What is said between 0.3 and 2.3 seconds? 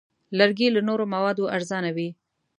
لرګی له نورو موادو ارزانه وي.